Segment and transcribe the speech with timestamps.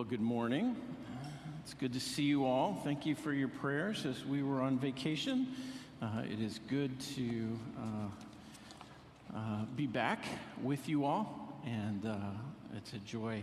[0.00, 0.76] Well, good morning.
[1.62, 2.80] It's good to see you all.
[2.84, 5.48] Thank you for your prayers as we were on vacation.
[6.00, 10.24] Uh, it is good to uh, uh, be back
[10.62, 12.16] with you all, and uh,
[12.78, 13.42] it's a joy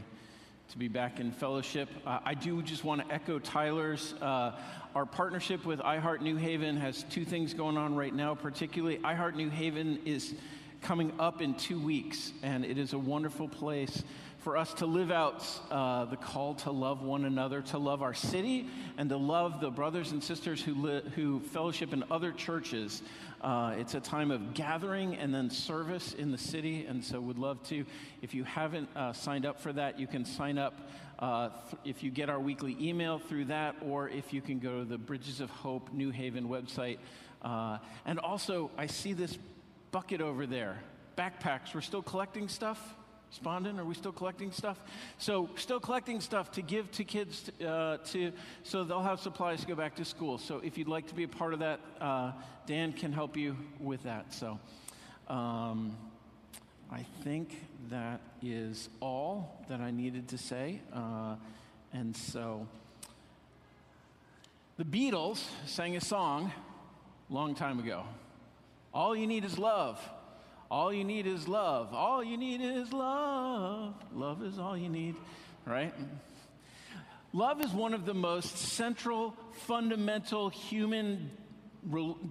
[0.72, 1.90] to be back in fellowship.
[2.08, 4.16] Uh, I do just want to echo Tyler's.
[4.20, 4.54] Uh,
[4.96, 8.98] our partnership with iHeart New Haven has two things going on right now, particularly.
[8.98, 10.34] iHeart New Haven is
[10.82, 14.04] coming up in two weeks, and it is a wonderful place
[14.48, 18.14] for us to live out uh, the call to love one another, to love our
[18.14, 18.66] city,
[18.98, 23.02] and to love the brothers and sisters who, li- who fellowship in other churches.
[23.42, 27.38] Uh, it's a time of gathering and then service in the city, and so would
[27.38, 27.84] love to.
[28.22, 30.80] If you haven't uh, signed up for that, you can sign up
[31.20, 34.80] uh, th- if you get our weekly email through that, or if you can go
[34.80, 37.00] to the Bridges of Hope New Haven website.
[37.42, 39.38] Uh, and also, I see this
[39.92, 40.80] bucket over there
[41.18, 41.76] backpacks.
[41.76, 42.96] We're still collecting stuff.
[43.36, 44.80] Spondon, are we still collecting stuff?
[45.18, 48.32] So, still collecting stuff to give to kids uh, to,
[48.64, 50.38] so they'll have supplies to go back to school.
[50.38, 52.32] So, if you'd like to be a part of that, uh,
[52.66, 54.34] Dan can help you with that.
[54.34, 54.60] So,
[55.28, 55.98] um,
[56.90, 60.82] I think that is all that I needed to say.
[60.94, 61.36] Uh,
[61.92, 62.66] and so,
[64.78, 66.52] the Beatles sang a song
[67.30, 68.04] long time ago.
[68.94, 70.00] All you need is love.
[70.70, 71.94] All you need is love.
[71.94, 73.94] All you need is love.
[74.14, 75.16] Love is all you need,
[75.66, 75.94] right?
[77.34, 81.32] Love is one of the most central, fundamental human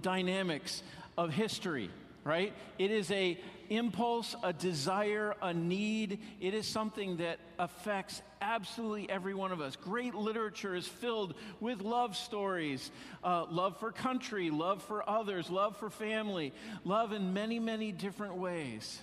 [0.02, 0.82] dynamics
[1.16, 1.90] of history
[2.26, 2.52] right?
[2.78, 3.38] It is a
[3.70, 6.20] impulse, a desire, a need.
[6.40, 9.76] It is something that affects absolutely every one of us.
[9.76, 12.90] Great literature is filled with love stories
[13.24, 16.52] uh, love for country, love for others, love for family,
[16.84, 19.00] love in many, many different ways.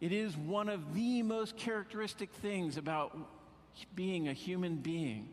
[0.00, 3.16] It is one of the most characteristic things about
[3.94, 5.28] being a human being.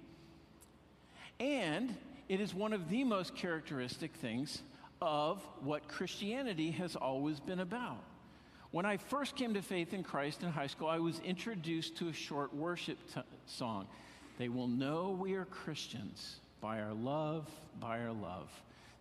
[1.40, 1.96] And
[2.28, 4.62] it is one of the most characteristic things
[5.02, 8.04] of what Christianity has always been about.
[8.72, 12.10] When I first came to faith in Christ in high school, I was introduced to
[12.10, 13.88] a short worship t- song.
[14.38, 17.50] They will know we are Christians by our love,
[17.80, 18.50] by our love.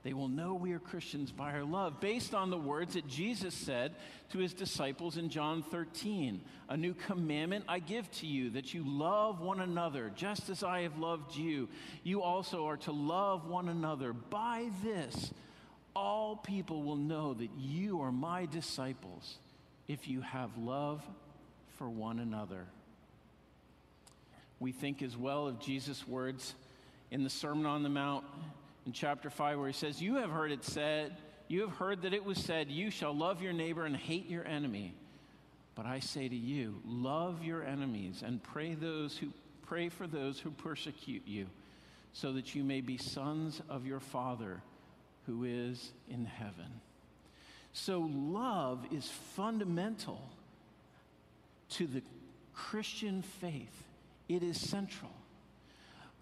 [0.05, 3.55] They will know we are Christians by our love, based on the words that Jesus
[3.55, 3.93] said
[4.33, 8.85] to his disciples in John 13 A new commandment I give to you, that you
[8.87, 11.71] love one another, just as I have loved you.
[12.03, 14.13] You also are to love one another.
[14.13, 15.33] By this,
[15.95, 19.37] all people will know that you are my disciples
[19.89, 21.03] if you have love
[21.79, 22.67] for one another.
[24.61, 26.55] We think as well of Jesus' words
[27.11, 28.25] in the Sermon on the Mount
[28.87, 31.17] in chapter 5, where he says, You have heard it said,
[31.49, 34.47] you have heard that it was said, You shall love your neighbor and hate your
[34.47, 34.95] enemy.
[35.75, 39.29] But I say to you, love your enemies and pray those who
[39.67, 41.47] pray for those who persecute you,
[42.13, 44.63] so that you may be sons of your Father
[45.27, 46.81] who is in heaven.
[47.73, 50.23] So, love is fundamental
[51.71, 52.03] to the
[52.55, 53.85] Christian faith,
[54.29, 55.11] it is central.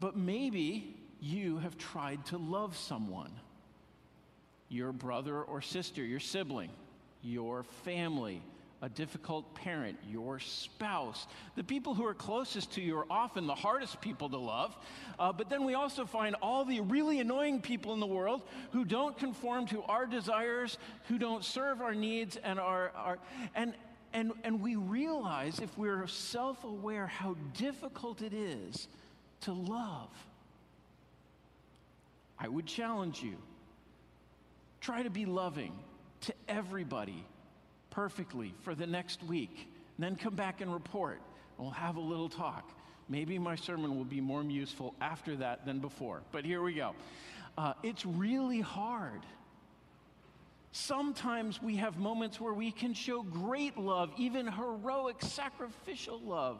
[0.00, 3.32] But maybe you have tried to love someone
[4.68, 6.70] your brother or sister, your sibling,
[7.22, 8.42] your family,
[8.82, 11.28] a difficult parent, your spouse.
[11.54, 14.76] The people who are closest to you are often the hardest people to love.
[15.18, 18.42] Uh, but then we also find all the really annoying people in the world
[18.72, 20.78] who don't conform to our desires,
[21.08, 23.18] who don't serve our needs, and are, are
[23.54, 23.72] and
[24.14, 28.88] and, and we realize if we're self aware how difficult it is
[29.42, 30.10] to love.
[32.38, 33.36] I would challenge you
[34.80, 35.72] try to be loving
[36.22, 37.24] to everybody
[37.92, 41.20] perfectly for the next week, and then come back and report.
[41.58, 42.68] We'll have a little talk.
[43.08, 46.22] Maybe my sermon will be more useful after that than before.
[46.32, 46.94] But here we go.
[47.56, 49.20] Uh, it's really hard.
[50.72, 56.58] Sometimes we have moments where we can show great love, even heroic, sacrificial love.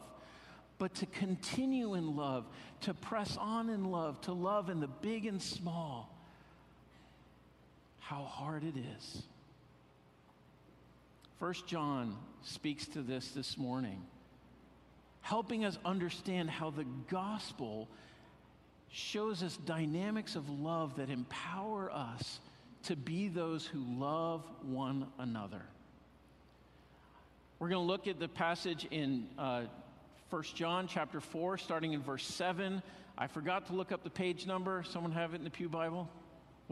[0.79, 2.45] But to continue in love,
[2.83, 6.15] to press on in love, to love in the big and small,
[8.01, 9.23] how hard it is.
[11.43, 14.01] First John speaks to this this morning,
[15.23, 17.89] helping us understand how the gospel
[18.93, 22.39] shows us dynamics of love that empower us
[22.85, 25.63] to be those who love one another.
[27.59, 29.63] We're going to look at the passage in uh,
[30.31, 32.81] 1 John chapter 4, starting in verse 7.
[33.19, 34.85] I forgot to look up the page number.
[34.89, 36.09] Someone have it in the Pew Bible?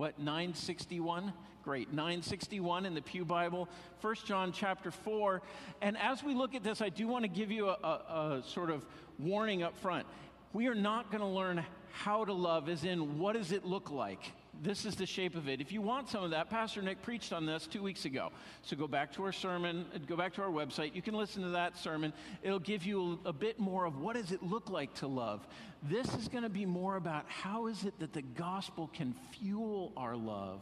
[0.01, 1.31] What, 961?
[1.63, 3.69] Great, 961 in the Pew Bible,
[4.01, 5.43] 1 John chapter 4.
[5.83, 8.43] And as we look at this, I do want to give you a, a, a
[8.47, 8.87] sort of
[9.19, 10.07] warning up front.
[10.55, 11.63] we are not going to learn
[11.93, 14.33] how to love, as in, what does it look like?
[14.63, 15.61] This is the shape of it.
[15.61, 18.31] If you want some of that, Pastor Nick preached on this two weeks ago.
[18.63, 20.95] So go back to our sermon, go back to our website.
[20.95, 22.13] You can listen to that sermon.
[22.43, 25.47] It'll give you a, a bit more of what does it look like to love.
[25.83, 29.93] This is going to be more about how is it that the gospel can fuel
[29.97, 30.61] our love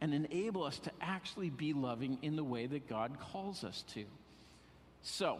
[0.00, 4.04] and enable us to actually be loving in the way that God calls us to.
[5.02, 5.38] So,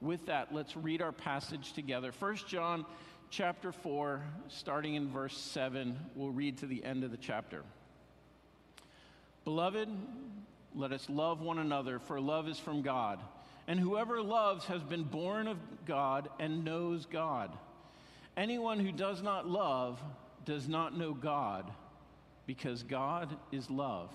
[0.00, 2.12] with that, let's read our passage together.
[2.18, 2.84] 1 John
[3.30, 7.62] chapter 4, starting in verse 7, we'll read to the end of the chapter.
[9.44, 9.88] Beloved,
[10.74, 13.20] let us love one another, for love is from God.
[13.68, 17.50] And whoever loves has been born of God and knows God.
[18.36, 20.00] Anyone who does not love
[20.44, 21.70] does not know God,
[22.46, 24.10] because God is love.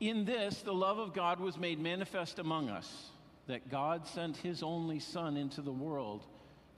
[0.00, 3.10] In this, the love of God was made manifest among us,
[3.46, 6.24] that God sent his only Son into the world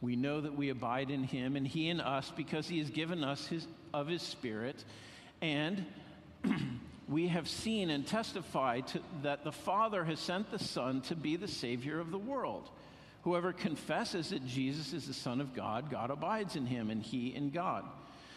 [0.00, 3.24] we know that we abide in him and he in us because he has given
[3.24, 4.84] us his, of his spirit.
[5.42, 5.84] And
[7.08, 11.36] we have seen and testified to, that the Father has sent the Son to be
[11.36, 12.68] the Savior of the world.
[13.22, 17.34] Whoever confesses that Jesus is the Son of God, God abides in him and he
[17.34, 17.84] in God.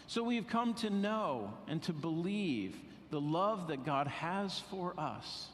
[0.08, 2.76] So we've come to know and to believe
[3.10, 5.46] the love that God has for us.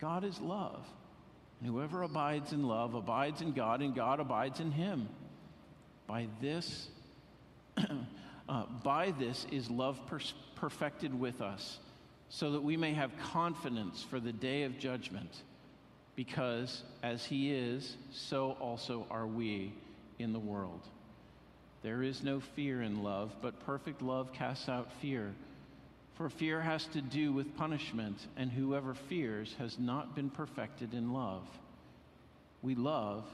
[0.00, 0.84] God is love.
[1.64, 5.08] Whoever abides in love abides in God, and God abides in him.
[6.06, 6.88] By this,
[8.48, 11.78] uh, by this is love pers- perfected with us,
[12.28, 15.30] so that we may have confidence for the day of judgment.
[16.16, 19.72] Because as he is, so also are we
[20.18, 20.80] in the world.
[21.82, 25.34] There is no fear in love, but perfect love casts out fear.
[26.14, 31.12] For fear has to do with punishment, and whoever fears has not been perfected in
[31.12, 31.42] love.
[32.60, 33.24] We love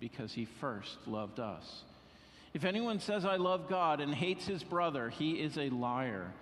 [0.00, 1.82] because he first loved us.
[2.54, 6.32] If anyone says, I love God, and hates his brother, he is a liar.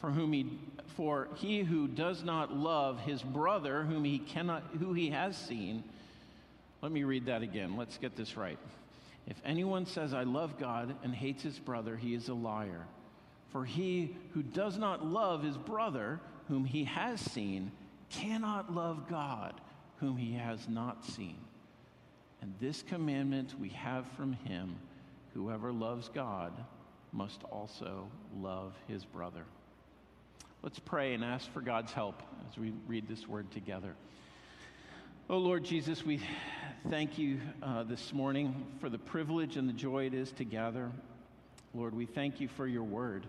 [0.00, 0.58] For, whom he,
[0.96, 5.84] for he who does not love his brother, whom he cannot, who he has seen,
[6.82, 7.76] let me read that again.
[7.76, 8.58] Let's get this right.
[9.28, 12.86] If anyone says, I love God, and hates his brother, he is a liar.
[13.52, 17.70] For he who does not love his brother, whom he has seen,
[18.08, 19.60] cannot love God,
[19.96, 21.36] whom he has not seen.
[22.40, 24.76] And this commandment we have from him
[25.34, 26.52] whoever loves God
[27.12, 29.44] must also love his brother.
[30.62, 33.94] Let's pray and ask for God's help as we read this word together.
[35.28, 36.20] Oh Lord Jesus, we
[36.88, 40.90] thank you uh, this morning for the privilege and the joy it is to gather.
[41.74, 43.26] Lord, we thank you for your word.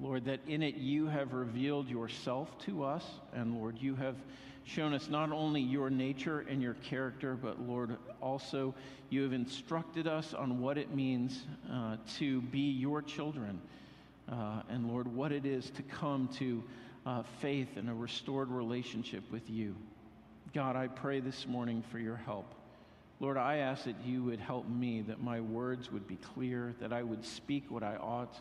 [0.00, 4.16] Lord, that in it you have revealed yourself to us, and Lord, you have
[4.64, 8.74] shown us not only your nature and your character, but Lord, also
[9.10, 13.60] you have instructed us on what it means uh, to be your children.
[14.30, 16.64] Uh, and Lord, what it is to come to
[17.06, 19.76] uh, faith and a restored relationship with you.
[20.52, 22.52] God, I pray this morning for your help.
[23.20, 26.92] Lord, I ask that you would help me, that my words would be clear, that
[26.92, 28.40] I would speak what I ought,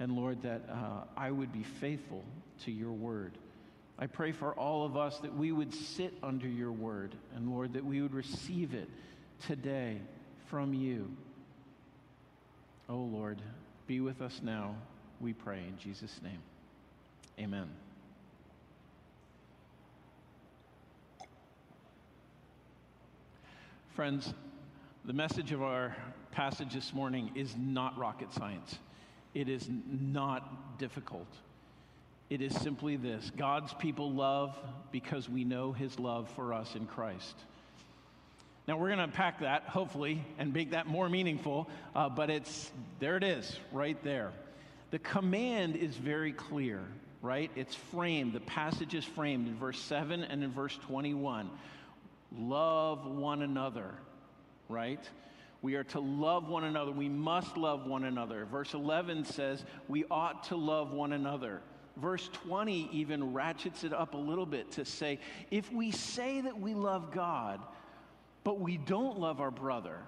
[0.00, 2.24] and Lord, that uh, I would be faithful
[2.64, 3.32] to your word.
[3.98, 7.74] I pray for all of us that we would sit under your word, and Lord,
[7.74, 8.88] that we would receive it
[9.46, 9.98] today
[10.48, 11.10] from you.
[12.88, 13.40] Oh Lord,
[13.86, 14.74] be with us now,
[15.20, 16.40] we pray in Jesus' name.
[17.38, 17.68] Amen.
[23.94, 24.34] Friends,
[25.04, 25.96] the message of our
[26.32, 28.78] passage this morning is not rocket science.
[29.34, 31.26] It is not difficult.
[32.30, 34.56] It is simply this God's people love
[34.92, 37.34] because we know his love for us in Christ.
[38.66, 42.70] Now, we're going to unpack that, hopefully, and make that more meaningful, uh, but it's
[42.98, 44.32] there it is, right there.
[44.90, 46.80] The command is very clear,
[47.20, 47.50] right?
[47.56, 51.50] It's framed, the passage is framed in verse 7 and in verse 21.
[52.38, 53.90] Love one another,
[54.70, 55.00] right?
[55.64, 56.92] We are to love one another.
[56.92, 58.44] We must love one another.
[58.44, 61.62] Verse 11 says we ought to love one another.
[61.96, 65.18] Verse 20 even ratchets it up a little bit to say,
[65.50, 67.62] if we say that we love God,
[68.42, 70.00] but we don't love our brother,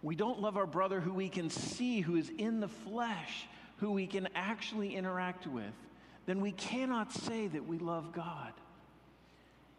[0.00, 3.90] we don't love our brother who we can see, who is in the flesh, who
[3.90, 5.74] we can actually interact with,
[6.26, 8.52] then we cannot say that we love God.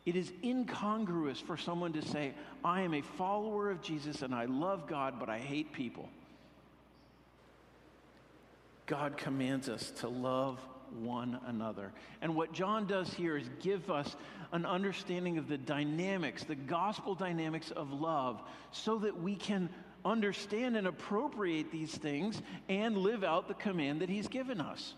[0.09, 2.33] It is incongruous for someone to say,
[2.65, 6.09] I am a follower of Jesus and I love God, but I hate people.
[8.87, 10.57] God commands us to love
[10.99, 11.91] one another.
[12.23, 14.15] And what John does here is give us
[14.51, 19.69] an understanding of the dynamics, the gospel dynamics of love, so that we can
[20.03, 24.95] understand and appropriate these things and live out the command that he's given us.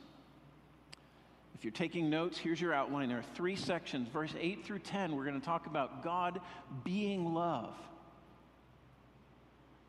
[1.61, 3.07] If you're taking notes, here's your outline.
[3.07, 4.07] There are three sections.
[4.07, 6.41] Verse 8 through 10, we're going to talk about God
[6.83, 7.75] being love.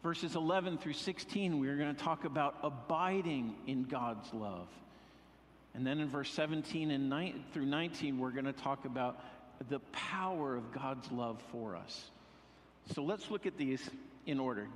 [0.02, 4.68] Verses 11 through 16, we're going to talk about abiding in God's love.
[5.72, 9.24] And then in verse 17 and 9, through 19, we're going to talk about
[9.70, 12.10] the power of God's love for us.
[12.94, 13.80] So let's look at these
[14.26, 14.68] in order.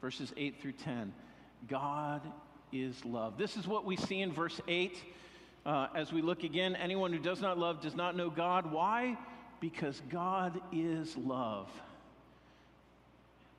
[0.00, 1.12] Verses 8 through 10.
[1.68, 2.22] God
[2.72, 3.36] is love.
[3.36, 4.96] This is what we see in verse 8.
[5.68, 8.72] Uh, as we look again, anyone who does not love does not know God.
[8.72, 9.18] Why?
[9.60, 11.68] Because God is love.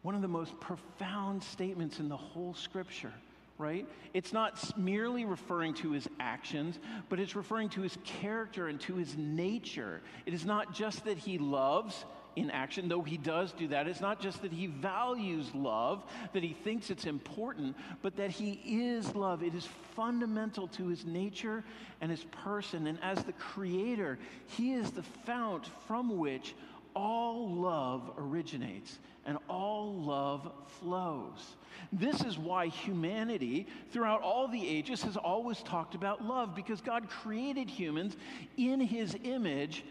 [0.02, 3.14] One of the most profound statements in the whole scripture,
[3.60, 3.88] right?
[4.16, 8.96] It's not merely referring to his actions, but it's referring to his character and to
[8.96, 10.02] his nature.
[10.26, 12.06] It is not just that he loves,
[12.36, 13.88] in action, though he does do that.
[13.88, 18.62] It's not just that he values love, that he thinks it's important, but that he
[18.66, 19.44] is love.
[19.44, 21.64] It is fundamental to his nature
[22.02, 22.88] and his person.
[22.88, 26.56] And as the creator, he is the fount from which
[26.96, 31.56] all love originates and all love flows.
[31.92, 37.10] This is why humanity, throughout all the ages, has always talked about love because God
[37.10, 38.18] created humans
[38.58, 39.84] in his image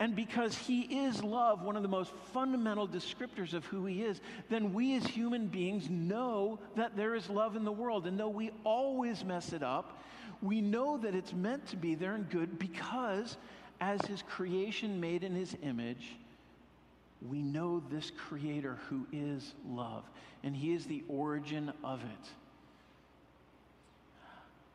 [0.00, 4.20] and because He is love, one of the most fundamental descriptors of who He is,
[4.48, 8.06] then we as human beings know that there is love in the world.
[8.06, 10.00] And though we always mess it up,
[10.40, 13.36] we know that it's meant to be there and good because,
[13.80, 16.16] as His creation made in His image,
[17.28, 20.04] we know this Creator who is love,
[20.44, 22.28] and He is the origin of it.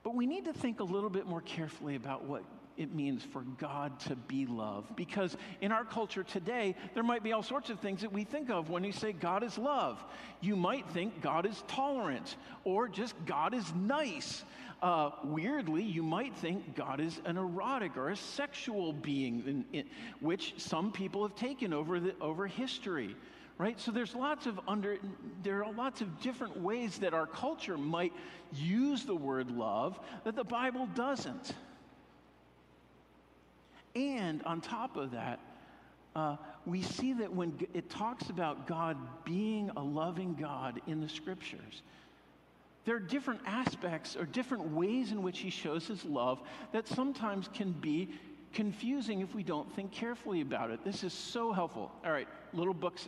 [0.04, 2.44] But we need to think a little bit more carefully about what
[2.78, 4.86] it means for God to be love.
[4.96, 8.50] Because in our culture today, there might be all sorts of things that we think
[8.50, 10.04] of when you say God is love.
[10.42, 14.44] You might think God is tolerant or just God is nice.
[14.82, 19.86] Uh, weirdly, you might think God is an erotic or a sexual being, in, in,
[20.20, 23.16] which some people have taken over, the, over history
[23.60, 24.98] right so there's lots of under
[25.44, 28.12] there are lots of different ways that our culture might
[28.52, 31.54] use the word love that the bible doesn't
[33.96, 35.40] and on top of that,
[36.16, 41.10] uh, we see that when it talks about God being a loving God in the
[41.10, 41.82] scriptures,
[42.86, 47.50] there are different aspects or different ways in which he shows his love that sometimes
[47.54, 48.10] can be
[48.54, 50.84] confusing if we don't think carefully about it.
[50.84, 51.92] This is so helpful.
[52.06, 53.08] All right, little books.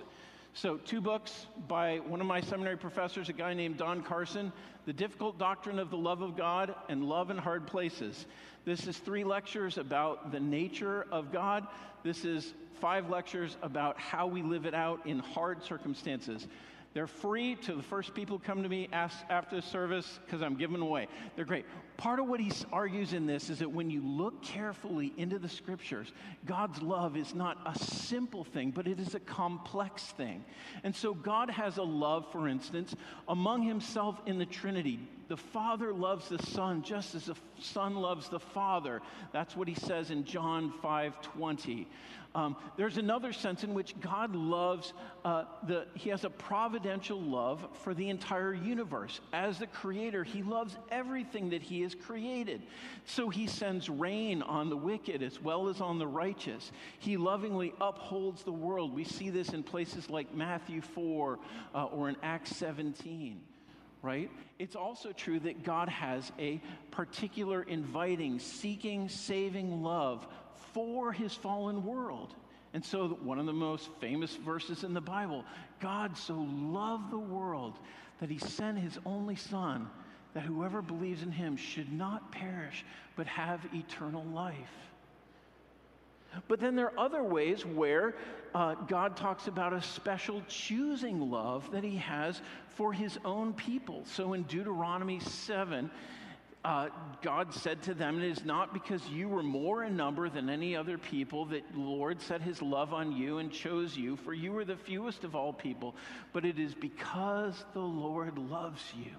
[0.58, 4.54] So, two books by one of my seminary professors, a guy named Don Carson
[4.86, 8.26] The Difficult Doctrine of the Love of God and Love in Hard Places.
[8.64, 11.68] This is three lectures about the nature of God.
[12.06, 16.48] This is five lectures about how we live it out in hard circumstances.
[16.96, 20.80] They're free to the first people come to me after the service because I'm giving
[20.80, 21.10] away.
[21.36, 21.66] They're great.
[21.98, 25.50] Part of what he argues in this is that when you look carefully into the
[25.50, 26.14] scriptures,
[26.46, 30.46] God's love is not a simple thing, but it is a complex thing.
[30.86, 32.96] And so God has a love, for instance,
[33.28, 35.02] among himself in the Trinity.
[35.28, 39.02] The Father loves the Son just as the Son loves the Father.
[39.32, 41.88] That's what he says in John 5 20.
[42.36, 44.92] Um, there's another sense in which God loves,
[45.24, 49.22] uh, the, he has a providential love for the entire universe.
[49.32, 52.62] As the creator, he loves everything that he has created.
[53.06, 56.74] So he sends rain on the wicked as well as on the righteous.
[57.00, 58.94] He lovingly upholds the world.
[58.94, 61.40] We see this in places like Matthew 4
[61.74, 63.40] uh, or in Acts 17
[64.06, 64.30] right?
[64.60, 70.26] It's also true that God has a particular inviting, seeking, saving love
[70.74, 72.36] for his fallen world.
[72.74, 75.44] And so, one of the most famous verses in the Bible
[75.80, 77.80] God so loved the world
[78.20, 79.90] that he sent his only Son,
[80.34, 82.86] that whoever believes in him should not perish,
[83.16, 84.56] but have eternal life.
[86.48, 88.16] But then there are other ways where
[88.54, 92.42] uh, God talks about a special choosing love that he has
[92.76, 94.04] for his own people.
[94.06, 95.90] So in Deuteronomy 7,
[96.64, 96.90] uh,
[97.22, 100.76] God said to them, It is not because you were more in number than any
[100.76, 104.52] other people that the Lord set his love on you and chose you, for you
[104.52, 105.96] were the fewest of all people,
[106.34, 109.12] but it is because the Lord loves you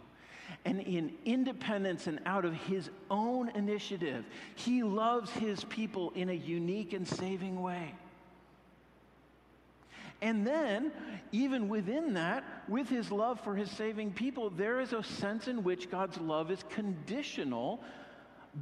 [0.64, 4.24] And in independence and out of his own initiative,
[4.54, 7.94] he loves his people in a unique and saving way.
[10.22, 10.92] And then,
[11.30, 15.62] even within that, with his love for his saving people, there is a sense in
[15.62, 17.80] which God's love is conditional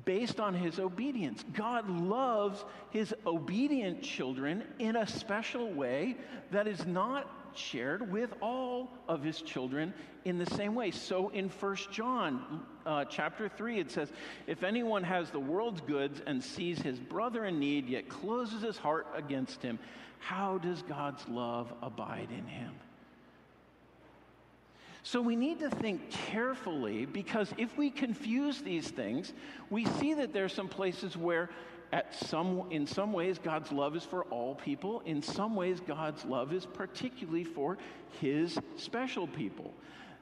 [0.04, 1.44] based on his obedience.
[1.52, 6.16] God loves his obedient children in a special way
[6.50, 9.92] that is not shared with all of his children
[10.24, 10.90] in the same way.
[10.90, 14.12] So in 1 John uh, chapter 3, it says,
[14.46, 18.78] If anyone has the world's goods and sees his brother in need, yet closes his
[18.78, 19.78] heart against him,
[20.18, 22.72] how does God's love abide in him?
[25.02, 29.34] So we need to think carefully because if we confuse these things,
[29.68, 31.50] we see that there are some places where
[31.94, 35.00] at some, in some ways God's love is for all people.
[35.06, 37.78] In some ways God's love is particularly for
[38.20, 39.72] his special people.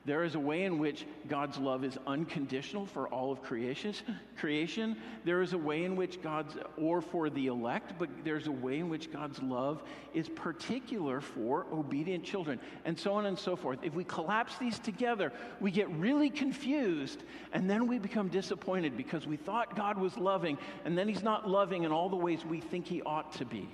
[0.05, 3.95] There is a way in which God's love is unconditional for all of creation.
[4.37, 4.97] creation.
[5.25, 8.81] There is a way in which God's, or for the elect, but there's a way
[8.81, 9.81] in which God's love
[10.13, 13.79] is particular for obedient children, and so on and so forth.
[13.85, 19.27] If we collapse these together, we get really confused, and then we become disappointed because
[19.27, 22.61] we thought God was loving, and then He's not loving in all the ways we
[22.61, 23.69] think He ought to be.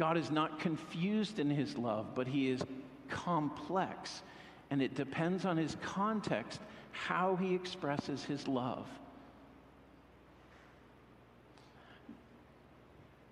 [0.00, 2.62] God is not confused in his love, but he is
[3.10, 4.22] complex.
[4.70, 6.58] And it depends on his context
[6.90, 8.86] how he expresses his love.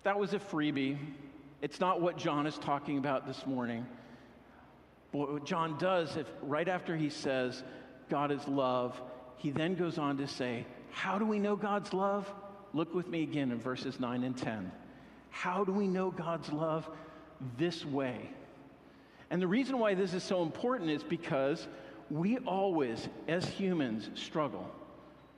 [0.03, 0.99] That was a freebie.
[1.63, 3.87] It's not what John is talking about this morning.
[5.11, 7.63] But what John does, if right after he says,
[8.11, 9.01] God is love,
[9.37, 12.31] he then goes on to say, How do we know God's love?
[12.75, 14.71] Look with me again in verses 9 and 10.
[15.29, 16.89] How do we know God's love
[17.57, 18.29] this way?
[19.29, 21.67] And the reason why this is so important is because
[22.09, 24.69] we always, as humans, struggle.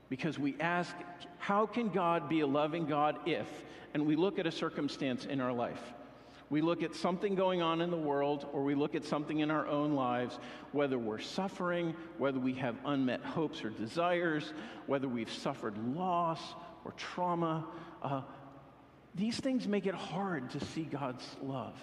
[0.10, 0.95] Because we ask,
[1.38, 3.47] how can God be a loving God if?
[3.93, 5.82] And we look at a circumstance in our life.
[6.49, 9.49] We look at something going on in the world, or we look at something in
[9.49, 10.38] our own lives,
[10.73, 14.51] whether we're suffering, whether we have unmet hopes or desires,
[14.86, 16.41] whether we've suffered loss
[16.84, 17.65] or trauma.
[18.04, 18.21] Uh,
[19.15, 21.76] these things make it hard to see God's love.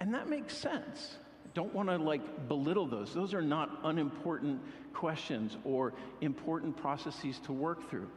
[0.00, 1.16] And that makes sense.
[1.54, 3.14] Don't want to like belittle those.
[3.14, 4.60] Those are not unimportant
[4.92, 8.08] questions or important processes to work through.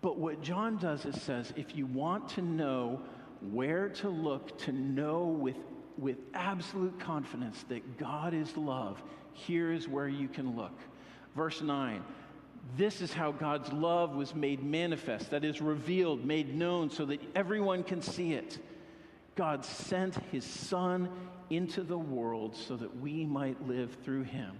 [0.00, 3.00] But what John does is says if you want to know
[3.52, 5.56] where to look to know with,
[5.98, 10.78] with absolute confidence that God is love, here is where you can look.
[11.34, 12.02] Verse 9
[12.76, 17.20] this is how God's love was made manifest, that is, revealed, made known, so that
[17.36, 18.58] everyone can see it.
[19.36, 21.08] God sent his Son
[21.50, 24.58] into the world so that we might live through him.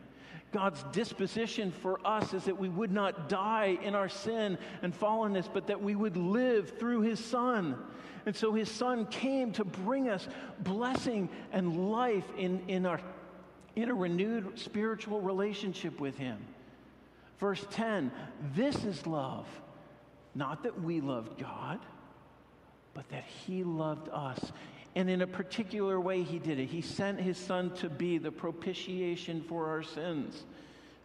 [0.52, 5.48] God's disposition for us is that we would not die in our sin and fallenness,
[5.52, 7.76] but that we would live through his Son.
[8.26, 10.28] And so his Son came to bring us
[10.60, 13.00] blessing and life in, in, our,
[13.74, 16.38] in a renewed spiritual relationship with him.
[17.38, 18.10] Verse 10
[18.54, 19.46] this is love.
[20.34, 21.78] Not that we loved God,
[22.92, 24.52] but that He loved us.
[24.96, 26.66] And in a particular way, He did it.
[26.66, 30.44] He sent His Son to be the propitiation for our sins.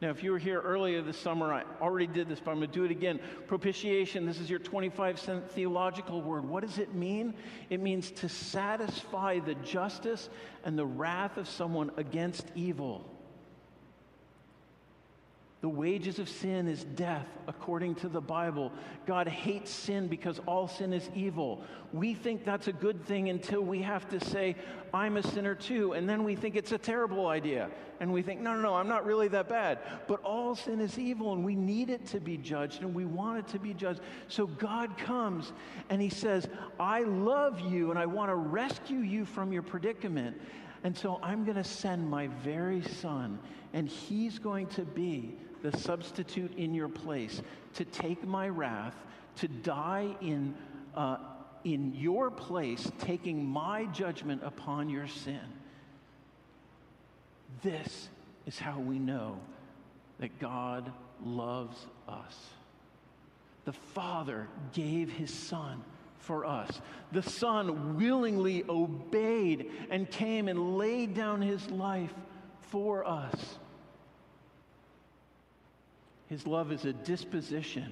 [0.02, 2.70] Now, if you were here earlier this summer, I already did this, but I'm going
[2.70, 3.20] to do it again.
[3.48, 6.48] Propitiation, this is your 25 cent theological word.
[6.48, 7.34] What does it mean?
[7.70, 10.30] It means to satisfy the justice
[10.64, 13.09] and the wrath of someone against evil.
[15.62, 18.72] The wages of sin is death, according to the Bible.
[19.06, 21.64] God hates sin because all sin is evil.
[21.92, 24.56] We think that's a good thing until we have to say,
[24.94, 25.94] I'm a sinner too.
[25.94, 27.70] And then we think it's a terrible idea.
[28.00, 29.80] And we think, no, no, no, I'm not really that bad.
[30.08, 33.40] But all sin is evil and we need it to be judged and we want
[33.40, 34.00] it to be judged.
[34.30, 35.52] So God comes
[35.90, 36.48] and He says,
[36.80, 40.40] I love you and I want to rescue you from your predicament.
[40.86, 43.40] And so I'm going to send my very son
[43.74, 47.42] and He's going to be the substitute in your place,
[47.76, 48.96] to take my wrath,
[49.38, 50.56] to die in,
[50.96, 51.18] uh,
[51.64, 55.40] in your place, taking my judgment upon your sin.
[57.62, 58.10] This
[58.46, 59.40] is how we know
[60.20, 60.92] that God
[61.24, 62.36] loves us.
[63.66, 65.84] The Father gave his Son
[66.20, 66.82] for us.
[67.12, 72.14] The Son willingly obeyed and came and laid down his life
[72.62, 73.58] for us.
[76.30, 77.92] His love is a disposition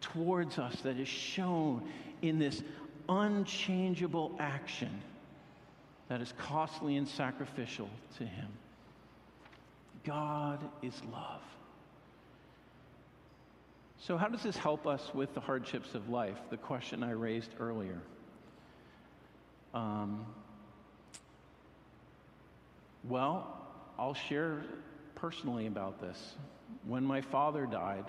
[0.00, 1.82] towards us that is shown
[2.22, 2.62] in this
[3.08, 5.02] unchangeable action
[6.08, 8.46] that is costly and sacrificial to Him.
[10.04, 11.40] God is love.
[13.98, 16.38] So, how does this help us with the hardships of life?
[16.50, 17.98] The question I raised earlier.
[19.74, 20.24] Um,
[23.08, 23.66] well,
[23.98, 24.62] I'll share
[25.16, 26.34] personally about this.
[26.86, 28.04] When my father died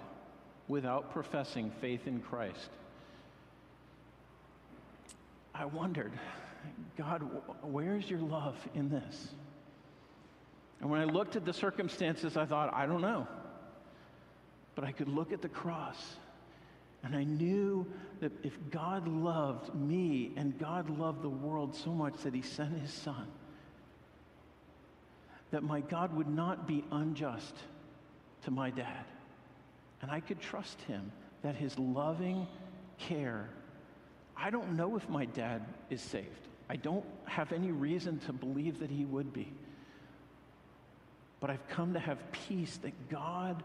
[0.68, 2.70] without professing faith in Christ,
[5.54, 6.12] I wondered,
[6.98, 7.22] God,
[7.64, 9.30] where's your love in this?
[10.80, 13.28] And when I looked at the circumstances, I thought, I don't know.
[14.76, 16.16] But I could look at the cross
[17.04, 17.86] and I knew
[18.20, 22.80] that if God loved me and God loved the world so much that he sent
[22.80, 23.28] his son,
[25.52, 27.56] that my God would not be unjust
[28.44, 29.06] to my dad.
[30.02, 32.48] And I could trust him that his loving
[32.98, 33.50] care.
[34.36, 36.48] I don't know if my dad is saved.
[36.70, 39.52] I don't have any reason to believe that he would be.
[41.40, 43.64] But I've come to have peace that God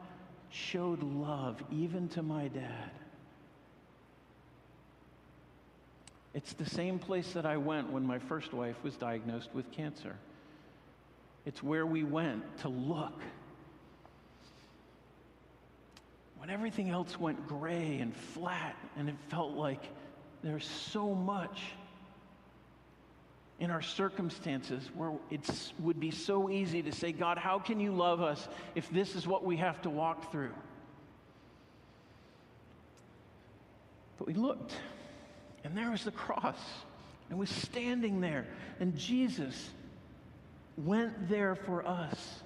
[0.50, 2.90] showed love even to my dad.
[6.34, 10.16] It's the same place that I went when my first wife was diagnosed with cancer.
[11.44, 13.20] It's where we went to look.
[16.42, 19.80] When everything else went gray and flat, and it felt like
[20.42, 21.62] there's so much
[23.60, 27.92] in our circumstances where it would be so easy to say, God, how can you
[27.92, 30.52] love us if this is what we have to walk through?
[34.18, 34.74] But we looked,
[35.62, 36.58] and there was the cross,
[37.30, 38.48] and was standing there,
[38.80, 39.70] and Jesus
[40.76, 42.42] went there for us.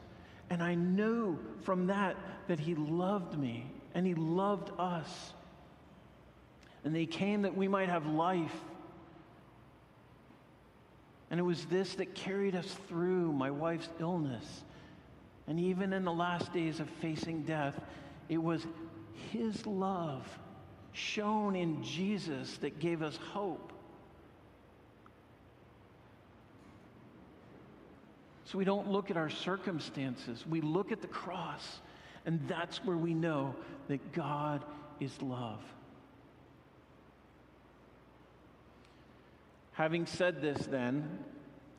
[0.51, 2.15] And I knew from that
[2.47, 5.33] that he loved me and he loved us.
[6.85, 8.55] And he came that we might have life
[11.31, 14.63] and it was this that carried us through my wife's illness.
[15.49, 17.75] And even in the last days of facing death,
[18.29, 18.67] it was
[19.33, 20.27] His love
[20.93, 23.73] shown in Jesus that gave us hope.
[28.45, 31.81] So we don't look at our circumstances, we look at the cross,
[32.27, 33.55] and that's where we know
[33.89, 34.65] that God
[35.01, 35.63] is love.
[39.73, 41.19] Having said this, then,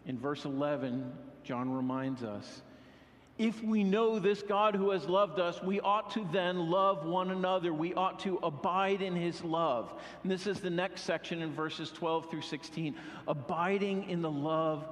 [0.05, 1.11] in verse 11,
[1.43, 2.61] John reminds us
[3.37, 7.29] if we know this God who has loved us, we ought to then love one
[7.29, 7.71] another.
[7.71, 9.93] We ought to abide in his love.
[10.23, 12.95] And this is the next section in verses 12 through 16
[13.27, 14.87] abiding in the love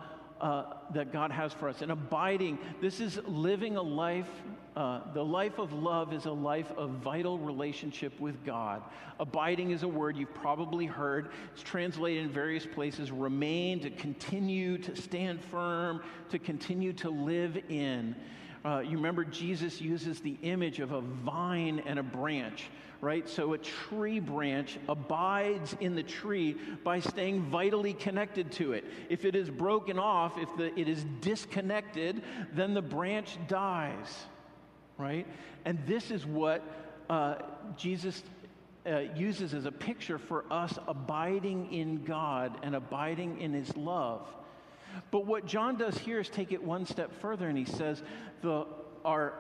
[0.46, 1.82] uh, that God has for us.
[1.82, 4.30] And abiding, this is living a life
[4.76, 8.84] uh, the life of love is a life of vital relationship with God.
[9.22, 11.30] Abiding is a word you've probably heard.
[11.54, 17.58] It's translated in various places remain, to continue, to stand firm, to continue to live
[17.70, 18.18] in.
[18.66, 22.66] Uh, you remember Jesus uses the image of a vine and a branch,
[23.02, 23.28] right?
[23.28, 28.86] So a tree branch abides in the tree by staying vitally connected to it.
[29.10, 32.22] If it is broken off, if the, it is disconnected,
[32.54, 34.26] then the branch dies
[34.98, 35.26] right?
[35.66, 36.64] And this is what
[37.10, 37.36] uh,
[37.78, 38.24] Jesus
[38.86, 44.28] uh, uses as a picture for us abiding in God and abiding in His love.
[45.12, 48.02] But what John does here is take it one step further, and he says
[48.42, 48.66] the,
[49.04, 49.34] our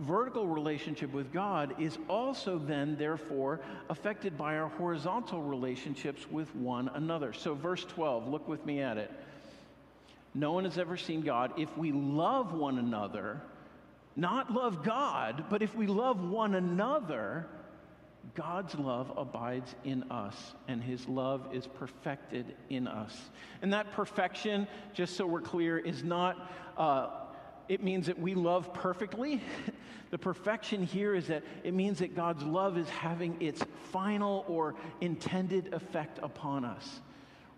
[0.00, 6.90] vertical relationship with God is also then, therefore, affected by our horizontal relationships with one
[6.94, 7.32] another.
[7.32, 9.10] So, verse 12, look with me at it.
[10.34, 11.52] No one has ever seen God.
[11.56, 13.40] If we love one another,
[14.16, 17.46] not love God, but if we love one another,
[18.34, 23.16] God's love abides in us, and his love is perfected in us.
[23.62, 27.08] And that perfection, just so we're clear, is not, uh,
[27.68, 29.40] it means that we love perfectly.
[30.10, 34.74] the perfection here is that it means that God's love is having its final or
[35.00, 37.00] intended effect upon us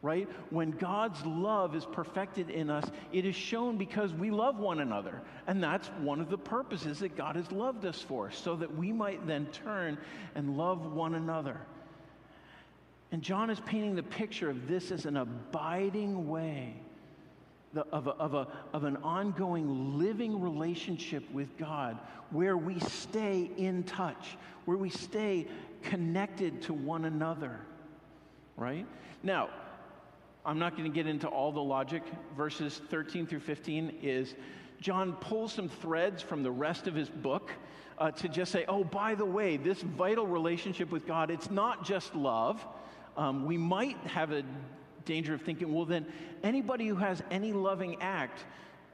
[0.02, 0.28] right?
[0.50, 5.22] When God's love is perfected in us, it is shown because we love one another.
[5.46, 8.92] And that's one of the purposes that God has loved us for, so that we
[8.92, 9.98] might then turn
[10.34, 11.60] and love one another.
[13.10, 16.74] And John is painting the picture of this as an abiding way.
[17.74, 21.98] The, of, a, of, a, of an ongoing living relationship with God
[22.30, 25.46] where we stay in touch, where we stay
[25.82, 27.60] connected to one another,
[28.56, 28.86] right?
[29.22, 29.50] Now,
[30.46, 32.02] I'm not going to get into all the logic.
[32.36, 34.34] Verses 13 through 15 is
[34.80, 37.50] John pulls some threads from the rest of his book
[37.98, 41.84] uh, to just say, oh, by the way, this vital relationship with God, it's not
[41.84, 42.64] just love.
[43.16, 44.42] Um, we might have a
[45.08, 46.06] danger of thinking, well, then
[46.44, 48.44] anybody who has any loving act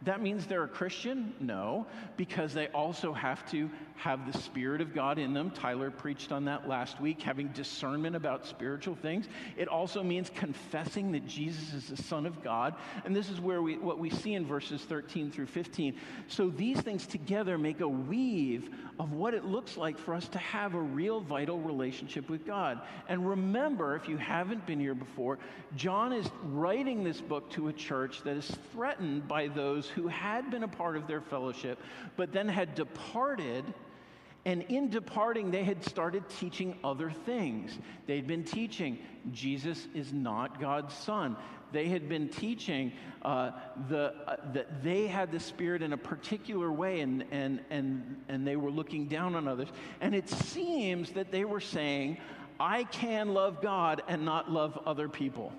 [0.02, 1.33] That means they're a Christian?
[1.40, 5.50] No, because they also have to have the Spirit of God in them.
[5.50, 9.28] Tyler preached on that last week, having discernment about spiritual things.
[9.57, 12.74] It also means confessing that Jesus is the Son of God.
[13.04, 15.96] And this is where we, what we see in verses 13 through 15.
[16.26, 20.38] So these things together make a weave of what it looks like for us to
[20.38, 22.80] have a real vital relationship with God.
[23.09, 25.38] And remember, if you haven't been here before,
[25.76, 29.48] John is writing this book to a church that is threatened by
[29.84, 31.78] those who had been a part of their fellowship,
[32.16, 33.64] but then had departed.
[34.46, 37.78] And in departing, they had started teaching other things.
[38.06, 38.98] They'd been teaching
[39.32, 41.36] Jesus is not God's son.
[41.72, 42.92] They had been teaching
[43.22, 43.52] uh,
[43.88, 48.46] the, uh, that they had the Spirit in a particular way and, and, and, and
[48.46, 49.68] they were looking down on others.
[50.00, 52.18] And it seems that they were saying,
[52.60, 55.52] I can love God and not love other people.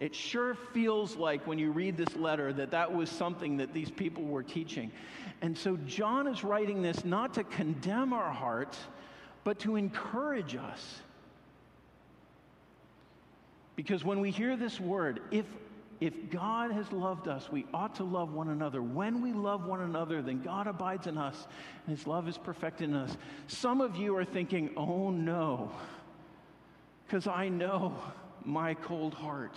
[0.00, 3.90] It sure feels like when you read this letter that that was something that these
[3.90, 4.90] people were teaching.
[5.42, 8.78] And so John is writing this not to condemn our hearts,
[9.44, 11.00] but to encourage us.
[13.76, 15.44] Because when we hear this word, if,
[16.00, 18.82] if God has loved us, we ought to love one another.
[18.82, 21.46] When we love one another, then God abides in us
[21.86, 23.18] and his love is perfected in us.
[23.48, 25.72] Some of you are thinking, oh no,
[27.06, 27.98] because I know
[28.44, 29.54] my cold heart.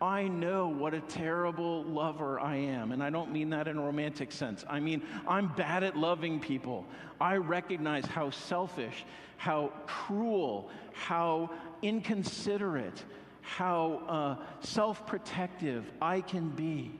[0.00, 2.92] I know what a terrible lover I am.
[2.92, 4.64] And I don't mean that in a romantic sense.
[4.68, 6.84] I mean, I'm bad at loving people.
[7.20, 9.04] I recognize how selfish,
[9.36, 11.50] how cruel, how
[11.82, 13.04] inconsiderate,
[13.40, 16.90] how uh, self protective I can be.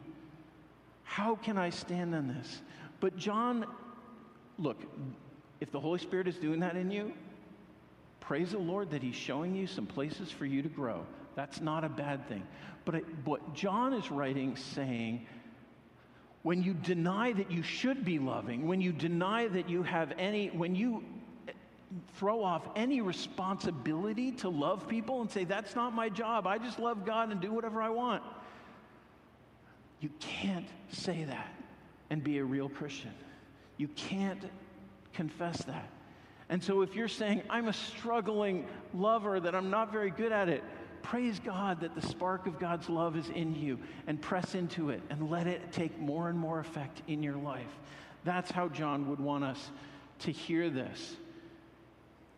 [1.03, 2.63] How can I stand on this?
[3.01, 3.67] But, John,
[4.59, 4.81] look,
[5.61, 7.13] if the Holy Spirit is doing that in you,
[8.21, 11.05] praise the Lord that He's showing you some places for you to grow.
[11.35, 12.47] That's not a bad thing.
[12.85, 15.27] But what John is writing saying,
[16.43, 20.49] when you deny that you should be loving, when you deny that you have any,
[20.49, 21.03] when you
[22.17, 26.79] throw off any responsibility to love people and say, that's not my job, I just
[26.79, 28.23] love God and do whatever I want.
[30.01, 31.53] You can't say that
[32.11, 33.13] and be a real Christian.
[33.79, 34.43] You can't
[35.15, 35.89] confess that.
[36.51, 40.51] And so if you're saying, I'm a struggling lover, that I'm not very good at
[40.51, 40.63] it,
[41.05, 45.03] praise God that the spark of God's love is in you and press into it
[45.11, 47.71] and let it take more and more effect in your life.
[48.25, 49.71] That's how John would want us
[50.21, 51.17] to hear this.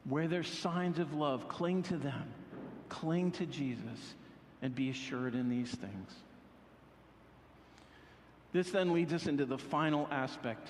[0.05, 2.25] Where there's signs of love, cling to them,
[2.89, 4.15] cling to Jesus,
[4.63, 6.11] and be assured in these things.
[8.53, 10.69] This then leads us into the final aspect,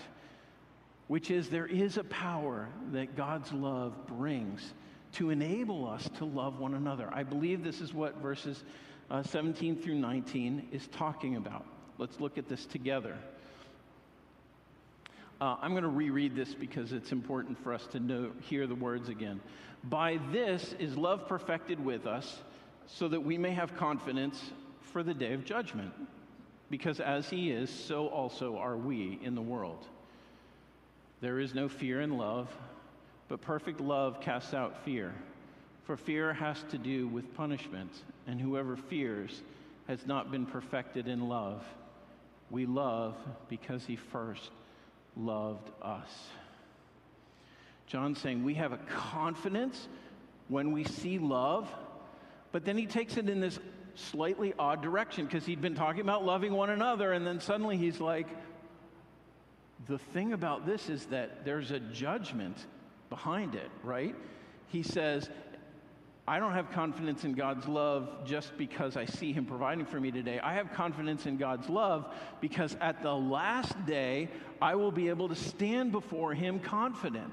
[1.08, 4.74] which is there is a power that God's love brings
[5.16, 7.08] to enable us to love one another.
[7.12, 8.64] I believe this is what verses
[9.10, 11.64] uh, 17 through 19 is talking about.
[11.96, 13.16] Let's look at this together.
[15.40, 18.74] Uh, I'm going to reread this because it's important for us to know, hear the
[18.74, 19.40] words again.
[19.84, 22.40] By this is love perfected with us,
[22.86, 24.40] so that we may have confidence
[24.80, 25.92] for the day of judgment.
[26.68, 29.86] Because as he is, so also are we in the world.
[31.20, 32.48] There is no fear in love
[33.28, 35.14] but perfect love casts out fear,
[35.84, 37.92] for fear has to do with punishment,
[38.26, 39.42] and whoever fears
[39.88, 41.64] has not been perfected in love.
[42.50, 43.14] We love
[43.48, 44.50] because he first
[45.16, 46.10] loved us.
[47.86, 49.88] John's saying we have a confidence
[50.48, 51.68] when we see love,
[52.52, 53.58] but then he takes it in this
[53.94, 58.00] slightly odd direction because he'd been talking about loving one another, and then suddenly he's
[58.00, 58.28] like,
[59.88, 62.56] the thing about this is that there's a judgment
[63.08, 64.14] behind it, right?
[64.68, 65.28] He says,
[66.28, 70.10] I don't have confidence in God's love just because I see Him providing for me
[70.10, 70.40] today.
[70.40, 74.28] I have confidence in God's love because at the last day,
[74.60, 77.32] I will be able to stand before Him confident.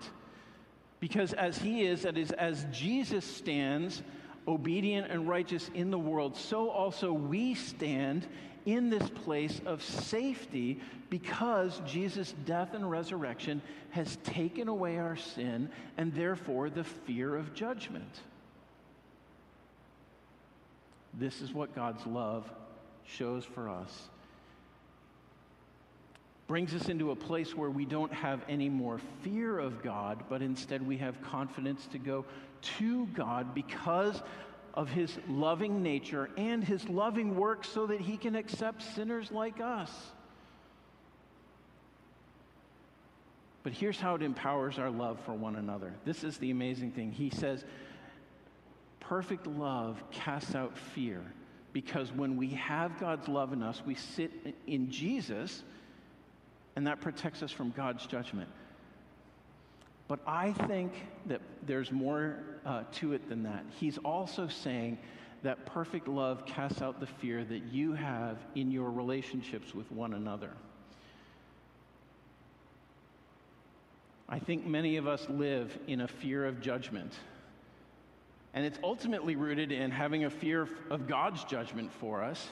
[1.00, 4.04] Because as He is, that is, as Jesus stands
[4.48, 8.28] obedient and righteous in the world, so also we stand
[8.66, 10.80] in this place of safety
[11.10, 17.54] because Jesus' death and resurrection has taken away our sin and therefore the fear of
[17.54, 18.22] judgment.
[21.14, 22.50] This is what God's love
[23.06, 24.10] shows for us.
[26.54, 30.44] Brings us into a place where we don't have any more fear of God, but
[30.44, 32.26] instead we have confidence to go
[32.78, 34.22] to God because
[34.76, 39.60] of his loving nature and his loving work so that he can accept sinners like
[39.62, 39.90] us.
[43.64, 45.92] But here's how it empowers our love for one another.
[46.06, 47.12] This is the amazing thing.
[47.12, 47.66] He says,
[49.00, 51.24] perfect love casts out fear
[51.72, 54.32] because when we have God's love in us, we sit
[54.68, 55.64] in Jesus
[56.76, 58.50] and that protects us from God's judgment.
[60.08, 60.94] But I think
[61.28, 63.66] that there's more uh, to it than that.
[63.80, 64.98] He's also saying
[65.44, 70.14] that perfect love casts out the fear that you have in your relationships with one
[70.14, 70.52] another.
[74.28, 77.14] I think many of us live in a fear of judgment.
[78.54, 82.48] And it's ultimately rooted in having a fear of God's judgment for us,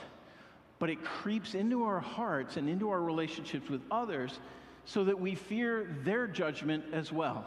[0.82, 4.39] but it creeps into our hearts and into our relationships with others
[4.84, 7.46] so that we fear their judgment as well.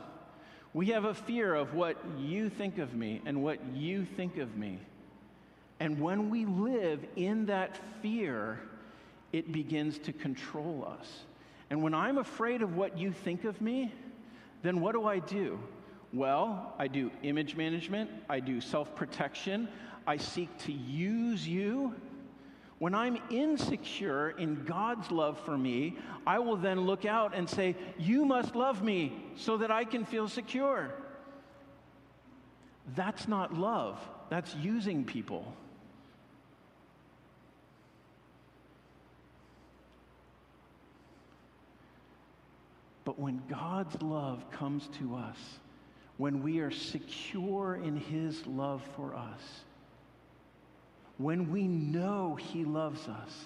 [0.72, 4.56] We have a fear of what you think of me and what you think of
[4.56, 4.78] me.
[5.80, 8.60] And when we live in that fear,
[9.32, 11.24] it begins to control us.
[11.70, 13.92] And when I'm afraid of what you think of me,
[14.62, 15.58] then what do I do?
[16.12, 19.68] Well, I do image management, I do self protection,
[20.06, 21.96] I seek to use you.
[22.84, 27.76] When I'm insecure in God's love for me, I will then look out and say,
[27.98, 30.92] You must love me so that I can feel secure.
[32.94, 35.50] That's not love, that's using people.
[43.06, 45.38] But when God's love comes to us,
[46.18, 49.40] when we are secure in His love for us,
[51.18, 53.44] when we know He loves us,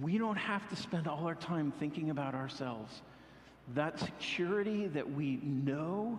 [0.00, 3.02] we don't have to spend all our time thinking about ourselves.
[3.74, 6.18] That security that we know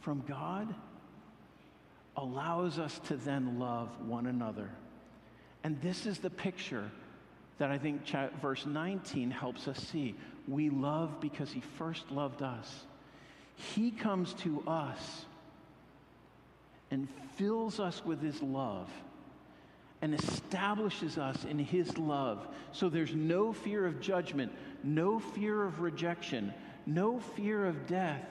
[0.00, 0.74] from God
[2.16, 4.68] allows us to then love one another.
[5.62, 6.90] And this is the picture
[7.58, 8.02] that I think
[8.42, 10.14] verse 19 helps us see.
[10.46, 12.84] We love because he first loved us.
[13.56, 15.24] He comes to us
[16.94, 18.88] and fills us with his love
[20.00, 22.46] and establishes us in his love.
[22.70, 24.52] So there's no fear of judgment,
[24.84, 26.54] no fear of rejection,
[26.86, 28.24] no fear of death.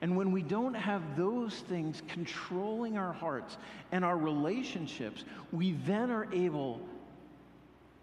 [0.00, 3.58] And when we don't have those things controlling our hearts
[3.90, 6.80] and our relationships, we then are able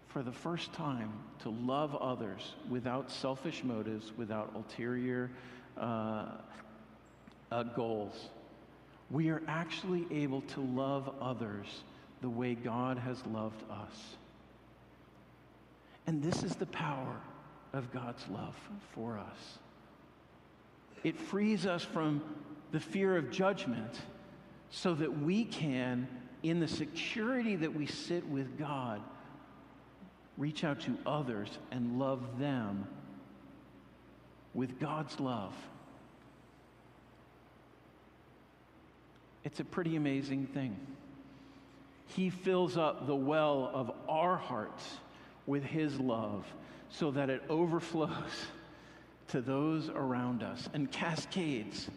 [0.08, 5.30] for the first time to love others without selfish motives, without ulterior
[5.78, 6.26] uh,
[7.50, 8.28] uh, goals.
[9.10, 11.66] We are actually able to love others
[12.20, 14.16] the way God has loved us.
[16.06, 17.16] And this is the power
[17.72, 18.56] of God's love
[18.94, 19.58] for us.
[21.04, 22.22] It frees us from
[22.72, 24.00] the fear of judgment
[24.70, 26.08] so that we can,
[26.42, 29.00] in the security that we sit with God,
[30.36, 32.86] reach out to others and love them
[34.54, 35.54] with God's love.
[39.44, 40.76] It's a pretty amazing thing.
[42.06, 44.98] He fills up the well of our hearts
[45.46, 46.46] with His love
[46.90, 48.46] so that it overflows
[49.28, 51.88] to those around us and cascades.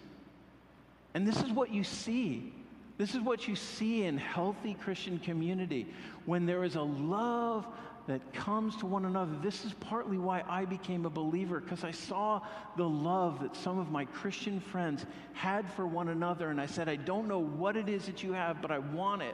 [1.13, 2.53] And this is what you see.
[2.97, 5.87] This is what you see in healthy Christian community
[6.25, 7.65] when there is a love
[8.11, 9.31] that comes to one another.
[9.41, 12.41] This is partly why I became a believer, because I saw
[12.75, 16.49] the love that some of my Christian friends had for one another.
[16.49, 19.21] And I said, I don't know what it is that you have, but I want
[19.21, 19.33] it.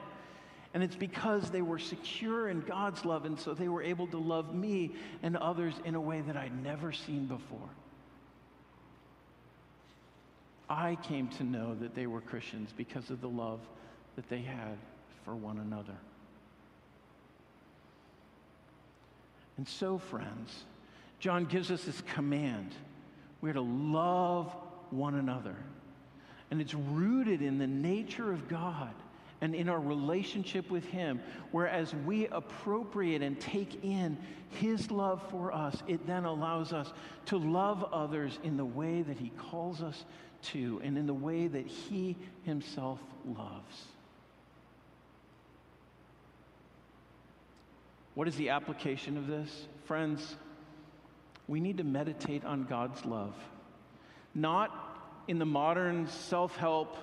[0.75, 4.17] And it's because they were secure in God's love, and so they were able to
[4.17, 4.91] love me
[5.23, 7.69] and others in a way that I'd never seen before.
[10.69, 13.61] I came to know that they were Christians because of the love
[14.17, 14.77] that they had
[15.25, 15.97] for one another.
[19.57, 20.65] And so, friends,
[21.19, 22.75] John gives us this command.
[23.41, 24.55] We're to love
[24.91, 25.55] one another.
[26.51, 28.93] And it's rooted in the nature of God
[29.41, 31.21] and in our relationship with Him.
[31.51, 34.17] Whereas we appropriate and take in
[34.49, 36.93] His love for us, it then allows us
[37.25, 40.05] to love others in the way that He calls us
[40.43, 43.85] to and in the way that He Himself loves.
[48.17, 49.67] What is the application of this?
[49.85, 50.37] Friends,
[51.47, 53.35] we need to meditate on God's love.
[54.33, 54.71] Not
[55.27, 56.97] in the modern self help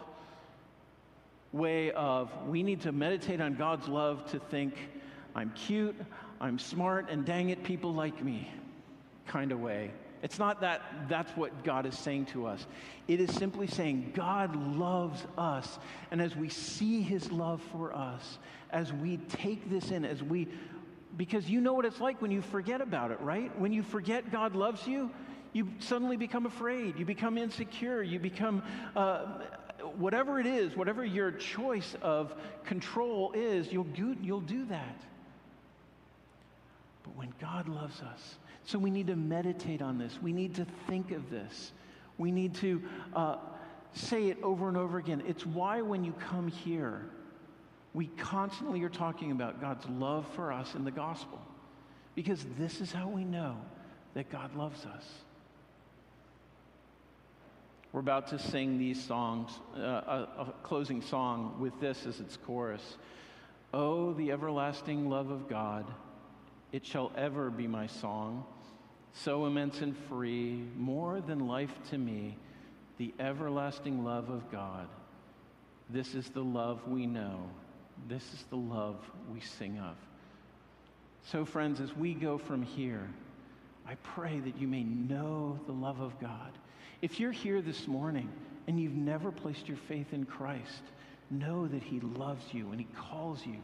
[1.53, 4.75] way of we need to meditate on God's love to think,
[5.37, 5.95] I'm cute,
[6.41, 8.51] I'm smart, and dang it, people like me
[9.29, 9.93] kind of way.
[10.25, 12.67] It's not that that's what God is saying to us.
[13.07, 15.79] It is simply saying God loves us.
[16.11, 18.39] And as we see his love for us,
[18.71, 20.49] as we take this in, as we
[21.17, 23.57] because you know what it's like when you forget about it, right?
[23.59, 25.11] When you forget God loves you,
[25.53, 26.99] you suddenly become afraid.
[26.99, 28.03] You become insecure.
[28.03, 28.62] You become
[28.97, 29.27] uh,
[29.97, 32.35] whatever it is, whatever your choice of
[32.65, 35.01] control is, you'll do, you'll do that.
[37.05, 38.37] but when God loves us.
[38.65, 40.19] So we need to meditate on this.
[40.23, 41.73] We need to think of this.
[42.17, 42.83] We need to
[43.15, 43.37] uh,
[43.93, 45.23] say it over and over again.
[45.27, 47.07] It's why when you come here,
[47.95, 51.40] we constantly are talking about God's love for us in the gospel.
[52.16, 53.57] Because this is how we know
[54.14, 55.05] that God loves us.
[57.92, 62.36] We're about to sing these songs, uh, a, a closing song with this as its
[62.36, 62.97] chorus.
[63.72, 65.86] Oh, the everlasting love of God,
[66.72, 68.45] it shall ever be my song,
[69.12, 72.36] so immense and free, more than life to me,
[72.99, 74.88] the everlasting love of God.
[75.88, 77.49] This is the love we know.
[78.09, 78.97] This is the love
[79.32, 79.97] we sing of.
[81.30, 83.09] So, friends, as we go from here,
[83.86, 86.53] I pray that you may know the love of God.
[87.03, 88.30] If you're here this morning
[88.66, 90.82] and you've never placed your faith in Christ,
[91.30, 93.57] know that He loves you and He calls you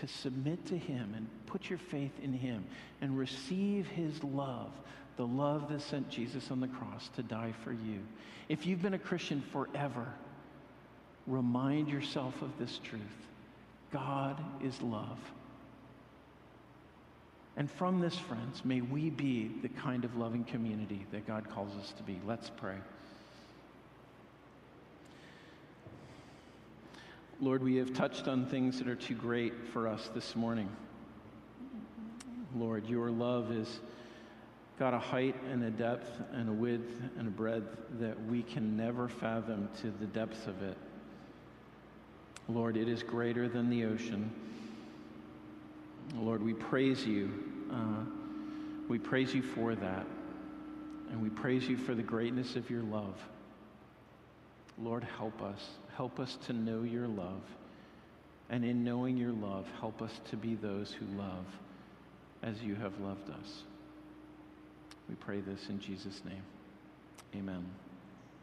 [0.00, 2.64] to submit to Him and put your faith in Him
[3.00, 4.70] and receive His love,
[5.16, 8.00] the love that sent Jesus on the cross to die for you.
[8.48, 10.06] If you've been a Christian forever,
[11.26, 13.02] remind yourself of this truth
[13.92, 15.18] God is love.
[17.56, 21.74] And from this, friends, may we be the kind of loving community that God calls
[21.76, 22.20] us to be.
[22.26, 22.76] Let's pray.
[27.40, 30.68] Lord, we have touched on things that are too great for us this morning.
[32.54, 33.80] Lord, your love is
[34.78, 38.76] got a height and a depth and a width and a breadth that we can
[38.76, 40.76] never fathom to the depths of it.
[42.48, 44.30] Lord, it is greater than the ocean.
[46.14, 47.30] Lord, we praise you.
[47.72, 48.04] Uh,
[48.88, 50.06] we praise you for that.
[51.10, 53.16] And we praise you for the greatness of your love.
[54.78, 55.60] Lord, help us.
[55.96, 57.42] Help us to know your love.
[58.50, 61.46] And in knowing your love, help us to be those who love
[62.42, 63.62] as you have loved us.
[65.08, 66.42] We pray this in Jesus' name.
[67.34, 67.85] Amen.